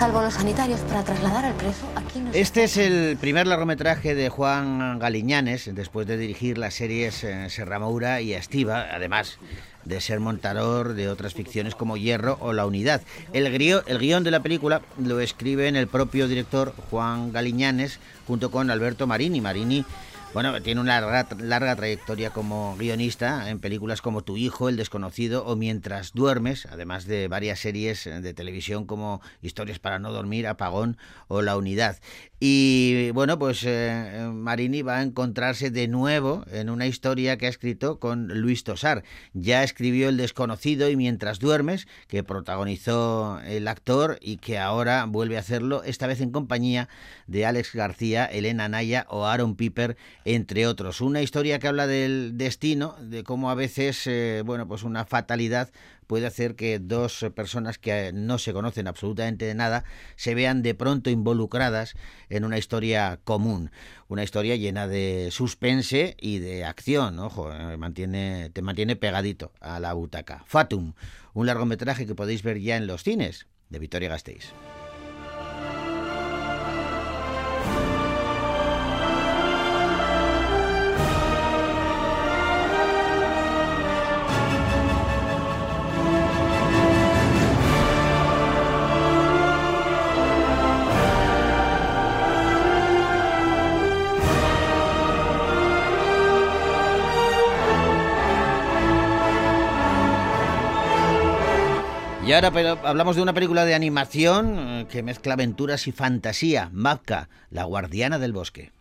Salvo 0.04 0.20
los 0.20 0.34
sanitarios 0.34 0.80
para 0.80 1.02
trasladar 1.02 1.46
al 1.46 1.54
preso, 1.54 1.88
aquí 1.96 2.18
no 2.18 2.30
Este 2.34 2.64
es 2.64 2.76
el 2.76 3.16
primer 3.16 3.46
largometraje 3.46 4.14
de 4.14 4.28
Juan 4.28 4.98
Galiñanes, 4.98 5.74
después 5.74 6.06
de 6.06 6.18
dirigir 6.18 6.58
las 6.58 6.74
series 6.74 7.24
eh, 7.24 7.48
Serramoura 7.48 8.20
y 8.20 8.34
Estiva, 8.34 8.86
además 8.92 9.38
de 9.86 10.02
ser 10.02 10.20
montador 10.20 10.92
de 10.92 11.08
otras 11.08 11.32
ficciones 11.32 11.74
como 11.74 11.96
Hierro 11.96 12.36
o 12.42 12.52
La 12.52 12.66
Unidad. 12.66 13.00
El, 13.32 13.46
el 13.46 13.98
guion 13.98 14.24
de 14.24 14.30
la 14.30 14.42
película 14.42 14.82
lo 14.98 15.20
escribe 15.20 15.68
en 15.68 15.76
el 15.76 15.88
propio 15.88 16.28
director 16.28 16.74
Juan 16.90 17.32
Galiñanes 17.32 17.98
junto 18.26 18.50
con 18.50 18.70
Alberto 18.70 19.06
Marini. 19.06 19.40
Marini 19.40 19.86
bueno, 20.34 20.60
tiene 20.62 20.80
una 20.80 21.00
larga, 21.00 21.76
trayectoria 21.76 22.30
como 22.30 22.76
guionista 22.76 23.48
en 23.50 23.60
películas 23.60 24.02
como 24.02 24.24
Tu 24.24 24.36
hijo, 24.36 24.68
El 24.68 24.76
desconocido 24.76 25.46
o 25.46 25.54
Mientras 25.54 26.12
duermes, 26.12 26.66
además 26.66 27.06
de 27.06 27.28
varias 27.28 27.60
series 27.60 28.04
de 28.04 28.34
televisión 28.34 28.84
como 28.84 29.22
Historias 29.42 29.78
para 29.78 30.00
no 30.00 30.10
dormir, 30.10 30.48
Apagón 30.48 30.98
o 31.28 31.40
La 31.40 31.56
unidad. 31.56 32.00
Y 32.40 33.10
bueno, 33.12 33.38
pues 33.38 33.62
eh, 33.64 34.28
Marini 34.30 34.82
va 34.82 34.98
a 34.98 35.02
encontrarse 35.02 35.70
de 35.70 35.88
nuevo 35.88 36.44
en 36.50 36.68
una 36.68 36.86
historia 36.86 37.38
que 37.38 37.46
ha 37.46 37.48
escrito 37.48 38.00
con 38.00 38.28
Luis 38.28 38.64
Tosar. 38.64 39.04
Ya 39.32 39.62
escribió 39.62 40.08
El 40.08 40.16
desconocido 40.16 40.90
y 40.90 40.96
Mientras 40.96 41.38
duermes, 41.38 41.86
que 42.08 42.24
protagonizó 42.24 43.40
el 43.46 43.68
actor 43.68 44.18
y 44.20 44.38
que 44.38 44.58
ahora 44.58 45.06
vuelve 45.06 45.36
a 45.36 45.40
hacerlo, 45.40 45.84
esta 45.84 46.06
vez 46.08 46.20
en 46.20 46.32
compañía 46.32 46.88
de 47.28 47.46
Alex 47.46 47.72
García, 47.72 48.26
Elena 48.26 48.68
Naya 48.68 49.06
o 49.08 49.24
Aaron 49.24 49.54
Piper 49.54 49.96
entre 50.24 50.66
otros. 50.66 51.00
Una 51.00 51.22
historia 51.22 51.58
que 51.58 51.68
habla 51.68 51.86
del 51.86 52.36
destino, 52.36 52.96
de 53.00 53.24
cómo 53.24 53.50
a 53.50 53.54
veces, 53.54 54.06
eh, 54.06 54.42
bueno, 54.44 54.66
pues 54.66 54.82
una 54.82 55.04
fatalidad 55.04 55.70
puede 56.06 56.26
hacer 56.26 56.54
que 56.54 56.78
dos 56.78 57.24
personas 57.34 57.78
que 57.78 58.12
no 58.12 58.38
se 58.38 58.52
conocen 58.52 58.86
absolutamente 58.86 59.46
de 59.46 59.54
nada 59.54 59.84
se 60.16 60.34
vean 60.34 60.62
de 60.62 60.74
pronto 60.74 61.10
involucradas 61.10 61.94
en 62.28 62.44
una 62.44 62.58
historia 62.58 63.20
común, 63.24 63.70
una 64.08 64.22
historia 64.22 64.56
llena 64.56 64.86
de 64.86 65.28
suspense 65.30 66.16
y 66.20 66.38
de 66.38 66.64
acción, 66.64 67.18
ojo, 67.18 67.52
eh, 67.52 67.76
mantiene, 67.76 68.50
te 68.52 68.62
mantiene 68.62 68.96
pegadito 68.96 69.52
a 69.60 69.80
la 69.80 69.92
butaca. 69.92 70.44
Fatum, 70.46 70.94
un 71.32 71.46
largometraje 71.46 72.06
que 72.06 72.14
podéis 72.14 72.42
ver 72.42 72.60
ya 72.60 72.76
en 72.76 72.86
los 72.86 73.02
cines 73.02 73.46
de 73.70 73.78
Victoria 73.78 74.08
Gasteiz. 74.08 74.52
Y 102.26 102.32
ahora 102.32 102.48
hablamos 102.84 103.16
de 103.16 103.22
una 103.22 103.34
película 103.34 103.66
de 103.66 103.74
animación 103.74 104.56
eh, 104.58 104.86
que 104.90 105.02
mezcla 105.02 105.34
aventuras 105.34 105.86
y 105.86 105.92
fantasía, 105.92 106.70
Mapka, 106.72 107.28
la 107.50 107.64
guardiana 107.64 108.18
del 108.18 108.32
bosque. 108.32 108.72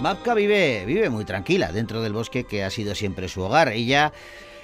Mapka 0.00 0.34
vive, 0.34 0.84
vive 0.86 1.10
muy 1.10 1.24
tranquila 1.24 1.72
dentro 1.72 2.00
del 2.00 2.12
bosque 2.12 2.44
que 2.44 2.62
ha 2.62 2.70
sido 2.70 2.94
siempre 2.94 3.26
su 3.26 3.42
hogar. 3.42 3.70
Ella 3.70 4.12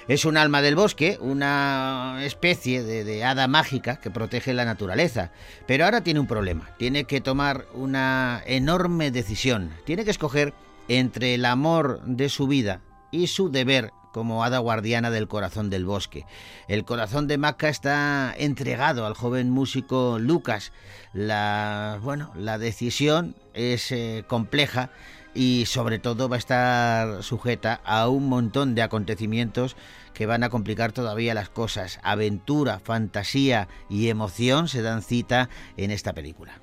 es 0.07 0.25
un 0.25 0.37
alma 0.37 0.61
del 0.61 0.75
bosque, 0.75 1.17
una 1.19 2.19
especie 2.23 2.83
de, 2.83 3.23
hada 3.23 3.47
mágica 3.47 3.99
que 3.99 4.11
protege 4.11 4.53
la 4.53 4.65
naturaleza. 4.65 5.31
Pero 5.65 5.85
ahora 5.85 6.01
tiene 6.01 6.19
un 6.19 6.27
problema. 6.27 6.69
Tiene 6.77 7.05
que 7.05 7.21
tomar 7.21 7.65
una 7.73 8.43
enorme 8.45 9.11
decisión. 9.11 9.71
Tiene 9.85 10.05
que 10.05 10.11
escoger 10.11 10.53
entre 10.87 11.33
el 11.33 11.45
amor 11.45 12.01
de 12.05 12.29
su 12.29 12.47
vida 12.47 12.81
y 13.11 13.27
su 13.27 13.49
deber 13.49 13.91
como 14.11 14.45
hada 14.45 14.59
guardiana 14.59 15.11
del 15.11 15.27
corazón 15.27 15.69
del 15.69 15.85
bosque. 15.85 16.25
El 16.69 16.85
corazón 16.85 17.27
de 17.27 17.37
Maca 17.37 17.67
está 17.67 18.33
entregado 18.37 19.05
al 19.05 19.13
joven 19.13 19.49
músico 19.49 20.19
Lucas. 20.19 20.71
La, 21.11 21.99
bueno, 22.01 22.31
la 22.35 22.57
decisión 22.57 23.35
es 23.53 23.91
eh, 23.91 24.23
compleja 24.27 24.91
y 25.35 25.65
sobre 25.67 25.99
todo 25.99 26.29
va 26.29 26.37
a 26.37 26.39
estar 26.39 27.23
sujeta 27.23 27.81
a 27.83 28.07
un 28.07 28.29
montón 28.29 28.73
de 28.73 28.81
acontecimientos 28.81 29.75
que 30.13 30.25
van 30.25 30.43
a 30.43 30.49
complicar 30.49 30.93
todavía 30.93 31.33
las 31.33 31.49
cosas. 31.49 31.99
Aventura, 32.01 32.79
fantasía 32.79 33.67
y 33.89 34.07
emoción 34.07 34.69
se 34.69 34.81
dan 34.81 35.03
cita 35.03 35.49
en 35.77 35.91
esta 35.91 36.13
película. 36.13 36.61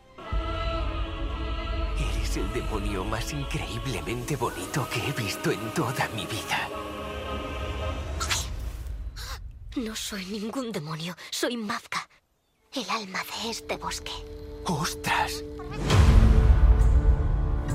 Eres 1.98 2.36
el 2.36 2.52
demonio 2.52 3.04
más 3.04 3.32
increíblemente 3.32 4.36
bonito 4.36 4.88
que 4.90 5.06
he 5.06 5.12
visto 5.12 5.52
en 5.52 5.70
toda 5.74 6.08
mi 6.16 6.24
vida. 6.26 6.68
No 9.76 9.94
soy 9.94 10.24
ningún 10.26 10.72
demonio, 10.72 11.14
soy 11.30 11.56
Mavka, 11.56 12.08
el 12.74 12.88
alma 12.90 13.20
de 13.20 13.50
este 13.50 13.76
bosque. 13.76 14.12
¡Ostras! 14.64 15.42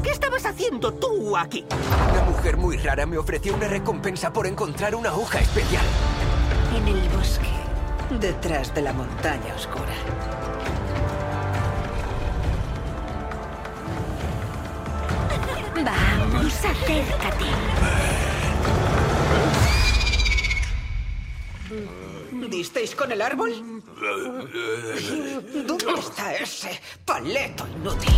¿Qué 0.07 0.13
estabas 0.13 0.45
haciendo 0.45 0.93
tú 0.93 1.35
aquí? 1.35 1.65
Una 2.13 2.23
mujer 2.23 2.55
muy 2.55 2.77
rara 2.77 3.05
me 3.05 3.17
ofreció 3.17 3.53
una 3.53 3.67
recompensa 3.67 4.31
por 4.31 4.47
encontrar 4.47 4.95
una 4.95 5.13
hoja 5.13 5.41
especial. 5.41 5.83
En 6.77 6.87
el 6.87 7.09
bosque, 7.09 7.49
detrás 8.17 8.73
de 8.73 8.83
la 8.83 8.93
montaña 8.93 9.53
oscura. 9.53 9.93
Vamos, 15.75 16.53
acércate. 16.53 17.45
¿Disteis 22.49 22.95
con 22.95 23.11
el 23.11 23.21
árbol? 23.21 23.81
¿Dónde 25.67 25.99
está 25.99 26.33
ese 26.33 26.79
paleto 27.03 27.67
inútil? 27.67 28.15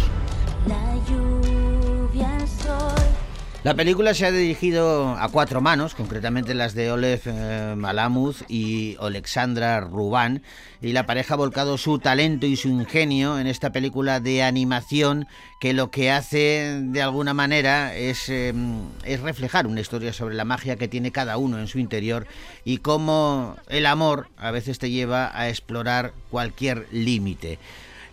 La 3.62 3.74
película 3.74 4.14
se 4.14 4.26
ha 4.26 4.32
dirigido 4.32 5.10
a 5.20 5.28
cuatro 5.28 5.60
manos, 5.60 5.94
concretamente 5.94 6.54
las 6.54 6.74
de 6.74 6.92
Oleg 6.92 7.22
eh, 7.26 7.74
Malamud 7.76 8.34
y 8.48 8.96
Alexandra 9.02 9.82
Ruban, 9.82 10.44
y 10.82 10.94
la 10.94 11.06
pareja 11.06 11.34
ha 11.34 11.38
volcado 11.38 11.78
su 11.78 12.00
talento 12.00 12.46
y 12.46 12.56
su 12.56 12.70
ingenio 12.70 13.38
en 13.38 13.48
esta 13.48 13.74
película 13.74 14.22
de 14.22 14.44
animación 14.44 15.28
que 15.60 15.74
lo 15.74 15.92
que 15.92 16.10
hace 16.10 16.80
de 16.82 17.02
alguna 17.02 17.34
manera 17.34 17.94
es, 17.94 18.30
eh, 18.30 18.54
es 19.04 19.20
reflejar 19.20 19.68
una 19.68 19.82
historia 19.82 20.14
sobre 20.14 20.36
la 20.36 20.46
magia 20.46 20.78
que 20.78 20.88
tiene 20.88 21.12
cada 21.12 21.36
uno 21.36 21.60
en 21.60 21.68
su 21.68 21.80
interior 21.80 22.28
y 22.64 22.78
cómo 22.78 23.58
el 23.68 23.86
amor 23.86 24.30
a 24.38 24.52
veces 24.52 24.80
te 24.80 24.90
lleva 24.90 25.38
a 25.38 25.50
explorar 25.50 26.14
cualquier 26.32 26.88
límite. 26.92 27.60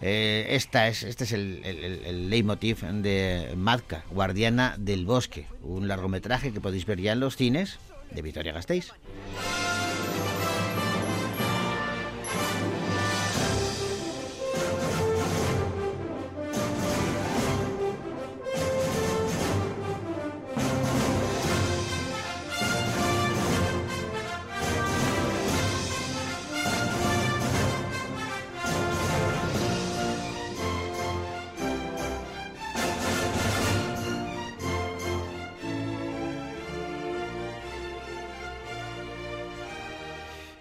Eh, 0.03 0.47
esta 0.51 0.89
es, 0.89 1.03
este 1.03 1.25
es 1.25 1.33
el, 1.33 1.61
el, 1.65 2.31
leitmotiv 2.31 2.81
de 2.81 3.55
Madka, 3.57 4.05
Guardiana 4.11 4.75
del 4.79 5.07
Bosque, 5.07 5.47
un 5.63 5.89
largometraje 5.89 6.53
que 6.53 6.61
podéis 6.61 6.85
ver 6.87 7.01
ya 7.01 7.13
en 7.13 7.21
los 7.21 7.37
cines 7.37 7.79
de 8.11 8.23
Vitoria 8.23 8.53
Gasteiz. 8.53 8.93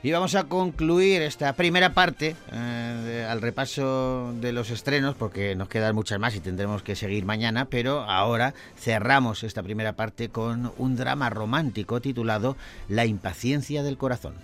Y 0.05 0.11
vamos 0.11 0.35
a 0.35 0.43
concluir 0.43 1.23
esta 1.23 1.53
primera 1.53 1.95
parte 1.95 2.35
eh, 2.53 3.27
al 3.27 3.41
repaso 3.41 4.35
de 4.39 4.53
los 4.53 4.69
estrenos, 4.69 5.15
porque 5.15 5.55
nos 5.55 5.67
quedan 5.67 5.95
muchas 5.95 6.19
más 6.19 6.35
y 6.35 6.41
tendremos 6.41 6.83
que 6.83 6.95
seguir 6.95 7.25
mañana, 7.25 7.65
pero 7.65 8.01
ahora 8.01 8.53
cerramos 8.77 9.43
esta 9.43 9.63
primera 9.63 9.93
parte 9.93 10.29
con 10.29 10.71
un 10.77 10.95
drama 10.95 11.31
romántico 11.31 12.01
titulado 12.01 12.55
La 12.87 13.07
impaciencia 13.07 13.81
del 13.81 13.97
corazón. 13.97 14.35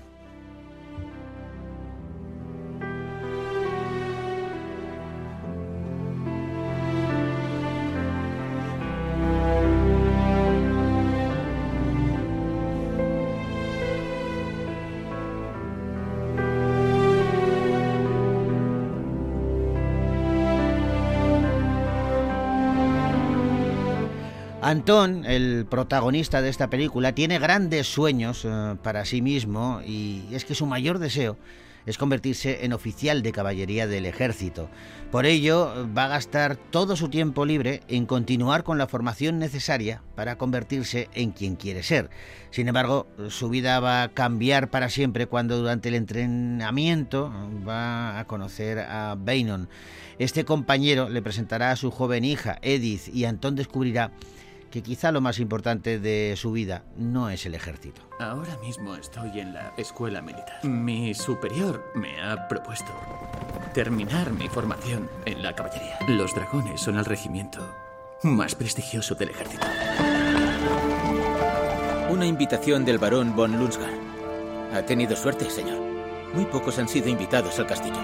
Antón, 24.72 25.26
el 25.26 25.66
protagonista 25.70 26.42
de 26.42 26.48
esta 26.48 26.70
película, 26.70 27.14
tiene 27.14 27.40
grandes 27.40 27.88
sueños 27.88 28.46
eh, 28.46 28.78
para 28.82 29.04
sí 29.04 29.22
mismo 29.22 29.82
y 29.86 30.24
es 30.32 30.46
que 30.46 30.56
su 30.56 30.66
mayor 30.66 31.00
deseo 31.00 31.36
es 31.86 31.98
convertirse 31.98 32.64
en 32.64 32.72
oficial 32.72 33.22
de 33.22 33.34
caballería 33.34 33.86
del 33.86 34.06
ejército. 34.06 34.70
Por 35.12 35.26
ello, 35.26 35.90
va 35.94 36.06
a 36.06 36.08
gastar 36.08 36.56
todo 36.56 36.96
su 36.96 37.10
tiempo 37.10 37.46
libre 37.46 37.82
en 37.90 38.06
continuar 38.06 38.64
con 38.64 38.78
la 38.78 38.88
formación 38.88 39.40
necesaria 39.40 40.04
para 40.16 40.38
convertirse 40.38 41.10
en 41.14 41.32
quien 41.32 41.58
quiere 41.58 41.84
ser. 41.84 42.10
Sin 42.50 42.70
embargo, 42.70 43.08
su 43.28 43.50
vida 43.50 43.78
va 43.82 44.04
a 44.04 44.10
cambiar 44.14 44.70
para 44.70 44.88
siempre 44.88 45.26
cuando 45.26 45.58
durante 45.58 45.90
el 45.90 45.96
entrenamiento 45.96 47.30
va 47.68 48.20
a 48.20 48.26
conocer 48.26 48.80
a 48.80 49.18
Bainon. 49.20 49.68
Este 50.18 50.46
compañero 50.46 51.10
le 51.10 51.22
presentará 51.22 51.72
a 51.72 51.76
su 51.76 51.92
joven 51.92 52.24
hija, 52.24 52.58
Edith, 52.62 53.14
y 53.14 53.26
Antón 53.26 53.58
descubrirá 53.58 54.12
que 54.72 54.82
quizá 54.82 55.12
lo 55.12 55.22
más 55.22 55.38
importante 55.40 56.00
de 56.00 56.34
su 56.36 56.52
vida 56.52 56.84
no 56.98 57.30
es 57.30 57.46
el 57.46 57.54
ejército. 57.54 58.02
Ahora 58.20 58.58
mismo 58.58 58.96
estoy 58.96 59.40
en 59.40 59.54
la 59.54 59.74
escuela 59.78 60.22
militar. 60.22 60.64
Mi 60.64 61.14
superior 61.14 61.92
me 61.94 62.20
ha 62.22 62.48
propuesto 62.48 62.92
terminar 63.74 64.32
mi 64.32 64.48
formación 64.48 65.10
en 65.26 65.44
la 65.44 65.54
caballería. 65.54 66.00
Los 66.08 66.34
dragones 66.34 66.82
son 66.82 66.98
el 66.98 67.06
regimiento 67.06 67.60
más 68.24 68.56
prestigioso 68.56 69.14
del 69.16 69.30
ejército. 69.30 69.66
Una 72.10 72.26
invitación 72.26 72.86
del 72.86 72.98
barón 72.98 73.36
von 73.36 73.58
Lunsgar. 73.58 73.94
Ha 74.74 74.82
tenido 74.84 75.16
suerte, 75.16 75.50
señor. 75.50 75.80
Muy 76.34 76.46
pocos 76.46 76.80
han 76.80 76.88
sido 76.88 77.10
invitados 77.10 77.60
al 77.60 77.68
castillo. 77.68 78.02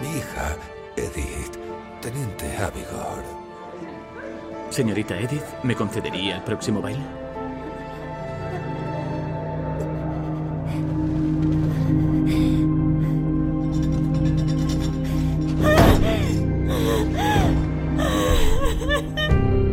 Mi 0.00 0.18
hija, 0.18 0.56
Edith, 0.96 1.56
teniente 2.00 2.56
Abigor. 2.56 3.49
Señorita 4.70 5.18
Edith, 5.18 5.42
¿me 5.64 5.74
concedería 5.74 6.36
el 6.36 6.42
próximo 6.42 6.80
baile? 6.80 7.02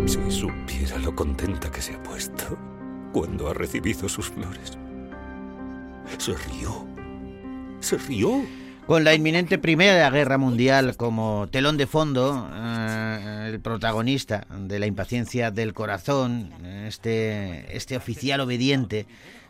Si 0.08 0.32
supiera 0.32 0.98
lo 0.98 1.16
contenta 1.16 1.72
que 1.72 1.82
se 1.82 1.94
ha 1.94 2.02
puesto 2.02 2.58
cuando 3.14 3.50
ha 3.50 3.54
recibido 3.54 4.10
sus 4.10 4.30
flores. 4.30 4.78
Se 6.18 6.34
rió. 6.34 6.86
Se 7.80 7.98
rió. 7.98 8.42
Con 8.88 9.04
la 9.04 9.14
inminente 9.14 9.58
Primera 9.58 10.10
Guerra 10.10 10.38
Mundial 10.38 10.96
como 10.96 11.48
telón 11.52 11.76
de 11.76 11.88
fondo, 11.88 12.50
eh, 12.54 12.87
el 13.48 13.60
protagonista 13.60 14.46
de 14.50 14.80
la 14.80 14.86
impaciencia 14.86 15.52
del 15.52 15.74
corazón, 15.74 16.52
este, 16.86 17.76
este 17.76 17.98
oficial 17.98 18.40
obediente, 18.42 19.08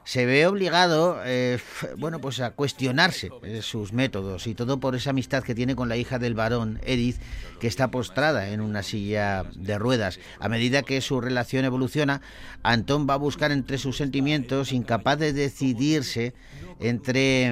se 0.08 0.26
ve 0.26 0.48
obligado, 0.48 1.20
eh, 1.26 1.60
bueno, 1.98 2.22
pues 2.22 2.40
a 2.40 2.52
cuestionarse 2.52 3.30
eh, 3.44 3.62
sus 3.62 3.92
métodos 3.92 4.48
y 4.48 4.56
todo 4.56 4.80
por 4.80 4.96
esa 4.96 5.10
amistad 5.10 5.44
que 5.44 5.54
tiene 5.54 5.76
con 5.76 5.90
la 5.90 5.98
hija 5.98 6.18
del 6.18 6.34
varón, 6.34 6.80
Edith, 6.86 7.18
que 7.60 7.68
está 7.68 7.92
postrada 7.92 8.48
en 8.48 8.62
una 8.62 8.84
silla 8.84 9.44
de 9.54 9.78
ruedas. 9.78 10.22
A 10.40 10.48
medida 10.48 10.84
que 10.84 11.02
su 11.02 11.20
relación 11.20 11.66
evoluciona, 11.66 12.22
Antón 12.64 13.06
va 13.06 13.16
a 13.16 13.18
buscar 13.18 13.52
entre 13.52 13.78
sus 13.78 13.98
sentimientos, 13.98 14.72
incapaz 14.72 15.20
de 15.20 15.34
decidirse 15.34 16.34
entre, 16.80 17.48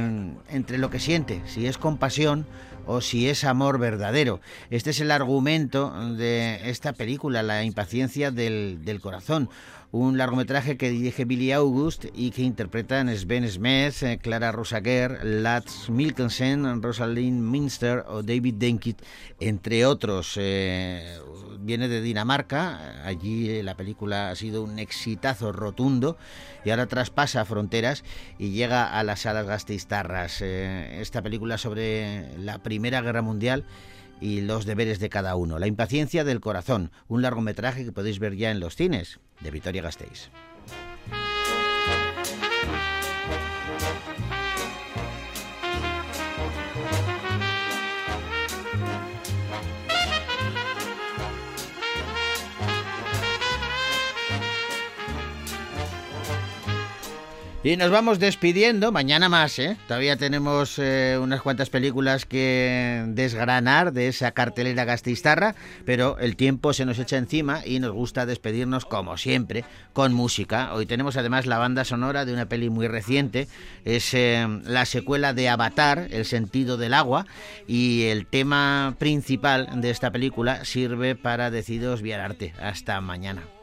entre 0.47 0.77
lo 0.77 0.89
que 0.89 1.01
siente, 1.01 1.41
si 1.47 1.67
es 1.67 1.77
compasión 1.77 2.47
o 2.85 3.01
si 3.01 3.27
es 3.27 3.43
amor 3.43 3.79
verdadero. 3.79 4.39
Este 4.69 4.91
es 4.91 5.01
el 5.01 5.11
argumento 5.11 5.91
de 6.15 6.69
esta 6.69 6.93
película, 6.93 7.43
La 7.43 7.65
impaciencia 7.65 8.31
del, 8.31 8.79
del 8.85 9.01
corazón 9.01 9.49
un 9.95 10.17
largometraje 10.17 10.75
que 10.75 10.89
dirige 10.89 11.23
Billy 11.23 11.53
August 11.53 12.05
y 12.13 12.31
que 12.31 12.41
interpretan 12.41 13.07
Sven 13.15 13.49
Smith, 13.49 14.03
eh, 14.03 14.19
Clara 14.21 14.51
Rosager, 14.51 15.23
Lats 15.23 15.89
Milkensen, 15.89 16.81
Rosalind 16.81 17.41
Minster 17.41 18.03
o 18.09 18.21
David 18.21 18.55
Denkit, 18.55 19.01
entre 19.39 19.85
otros. 19.85 20.33
Eh, 20.35 21.17
viene 21.59 21.87
de 21.87 22.01
Dinamarca, 22.01 23.05
allí 23.05 23.49
eh, 23.49 23.63
la 23.63 23.77
película 23.77 24.31
ha 24.31 24.35
sido 24.35 24.63
un 24.63 24.79
exitazo 24.79 25.53
rotundo 25.53 26.17
y 26.65 26.71
ahora 26.71 26.87
traspasa 26.87 27.45
fronteras 27.45 28.03
y 28.37 28.49
llega 28.49 28.99
a 28.99 29.03
las 29.05 29.21
salas 29.21 29.47
gasteiztarras. 29.47 30.41
esta 30.41 31.21
película 31.21 31.57
sobre 31.57 32.37
la 32.37 32.57
Primera 32.57 32.99
Guerra 32.99 33.21
Mundial 33.21 33.63
y 34.21 34.41
los 34.41 34.65
deberes 34.65 34.99
de 34.99 35.09
cada 35.09 35.35
uno. 35.35 35.59
La 35.59 35.67
impaciencia 35.67 36.23
del 36.23 36.41
corazón, 36.41 36.91
un 37.07 37.21
largometraje 37.21 37.85
que 37.85 37.91
podéis 37.91 38.19
ver 38.19 38.35
ya 38.35 38.51
en 38.51 38.59
los 38.59 38.75
cines 38.75 39.19
de 39.41 39.51
Vitoria 39.51 39.81
Gasteiz. 39.81 40.29
Y 57.65 57.77
nos 57.77 57.89
vamos 57.89 58.19
despidiendo, 58.19 58.91
mañana 58.91 59.27
más, 59.27 59.57
¿eh? 59.57 59.75
Todavía 59.87 60.17
tenemos 60.17 60.77
eh, 60.77 61.17
unas 61.19 61.41
cuantas 61.41 61.71
películas 61.71 62.27
que 62.27 63.03
desgranar 63.07 63.91
de 63.91 64.07
esa 64.07 64.33
cartelera 64.33 64.85
gastistarra, 64.85 65.55
pero 65.83 66.19
el 66.19 66.35
tiempo 66.35 66.73
se 66.73 66.85
nos 66.85 66.99
echa 66.99 67.17
encima 67.17 67.65
y 67.65 67.79
nos 67.79 67.91
gusta 67.91 68.27
despedirnos, 68.27 68.85
como 68.85 69.17
siempre, 69.17 69.65
con 69.93 70.13
música. 70.13 70.75
Hoy 70.75 70.85
tenemos 70.85 71.17
además 71.17 71.47
la 71.47 71.57
banda 71.57 71.85
sonora 71.85 72.23
de 72.23 72.33
una 72.33 72.45
peli 72.45 72.69
muy 72.69 72.87
reciente, 72.87 73.47
es 73.83 74.13
eh, 74.13 74.45
la 74.65 74.85
secuela 74.85 75.33
de 75.33 75.49
Avatar, 75.49 76.07
El 76.11 76.25
sentido 76.25 76.77
del 76.77 76.93
agua, 76.93 77.25
y 77.67 78.03
el 78.03 78.27
tema 78.27 78.95
principal 78.99 79.81
de 79.81 79.89
esta 79.89 80.11
película 80.11 80.65
sirve 80.65 81.15
para 81.15 81.49
deciros 81.49 82.03
viararte. 82.03 82.53
Hasta 82.61 83.01
mañana. 83.01 83.54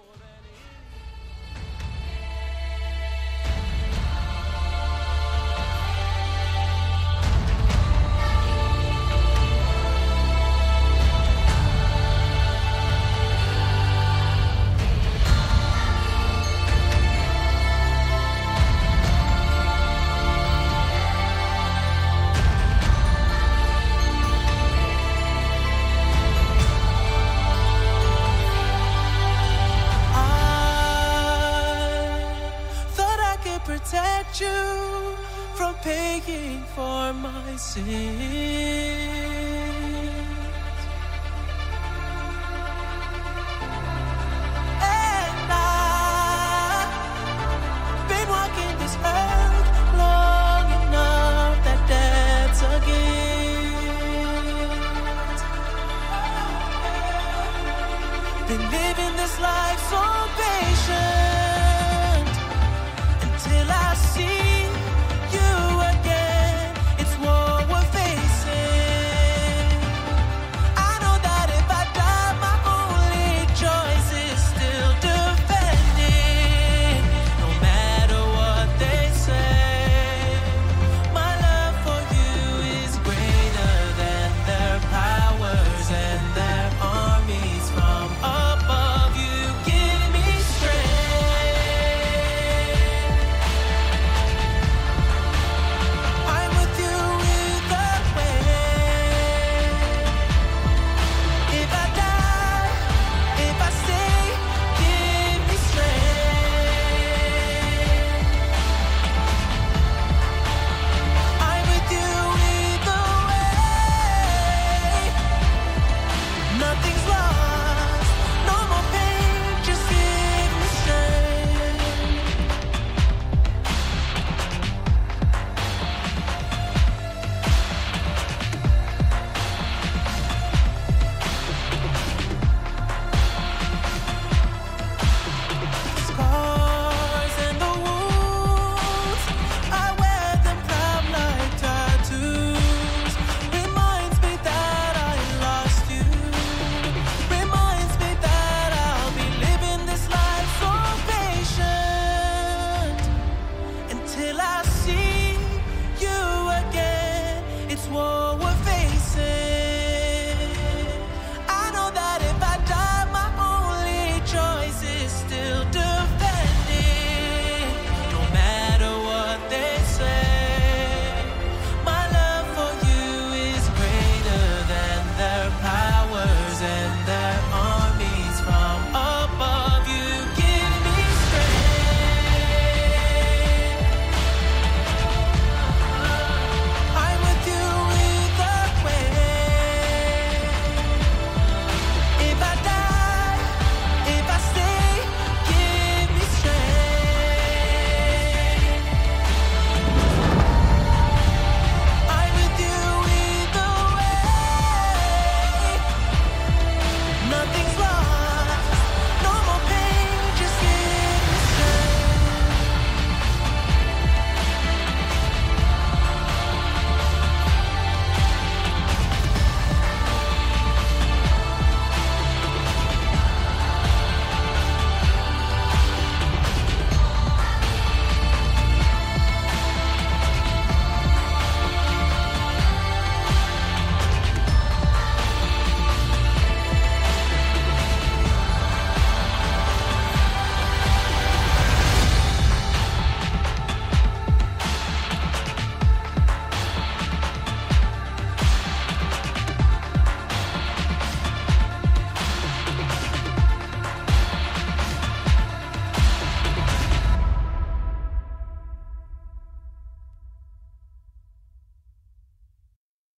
for 36.74 37.12
my 37.12 37.56
sins. 37.56 39.31